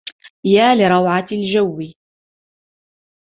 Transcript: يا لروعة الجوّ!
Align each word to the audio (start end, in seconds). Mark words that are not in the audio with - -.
يا 0.45 0.75
لروعة 0.75 1.25
الجوّ! 1.31 1.79